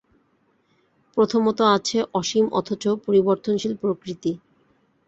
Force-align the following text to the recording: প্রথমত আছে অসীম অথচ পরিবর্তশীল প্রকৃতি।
প্রথমত 1.17 1.59
আছে 1.75 1.97
অসীম 2.13 2.45
অথচ 2.59 2.83
পরিবর্তশীল 3.05 3.73
প্রকৃতি। 3.81 4.31